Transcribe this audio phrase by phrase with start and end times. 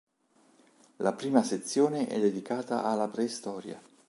[0.95, 3.79] La prima sezione è dedicata alla preistoria.